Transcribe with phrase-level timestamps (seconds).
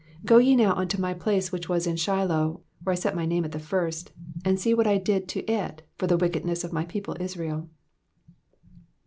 [0.25, 3.45] Go ye now unto my place which was in Shiloh, where I set my name
[3.45, 4.11] at the first,
[4.43, 7.69] and see what I did to it for the wickedness of my people Israel.